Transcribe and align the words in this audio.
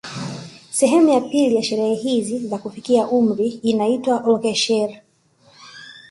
Sehemu 0.71 1.09
ya 1.09 1.21
pili 1.21 1.55
ya 1.55 1.63
sherehe 1.63 1.95
hizi 1.95 2.47
za 2.47 2.57
kufikia 2.57 3.07
umri 3.07 3.47
inaitwa 3.47 4.19
olghesher 4.19 5.01